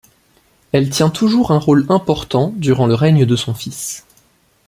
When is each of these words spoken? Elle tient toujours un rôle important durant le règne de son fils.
Elle 0.71 0.89
tient 0.89 1.11
toujours 1.11 1.51
un 1.51 1.59
rôle 1.59 1.85
important 1.89 2.53
durant 2.57 2.87
le 2.87 2.95
règne 2.95 3.27
de 3.27 3.35
son 3.35 3.53
fils. 3.53 4.03